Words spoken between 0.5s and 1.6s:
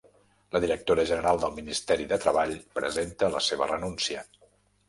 La directora general del